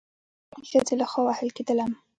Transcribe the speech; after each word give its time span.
زه 0.53 0.57
د 0.59 0.61
خځې 0.81 0.95
له 0.99 1.05
خوا 1.11 1.21
وهل 1.25 1.49
کېدلم 1.57 1.91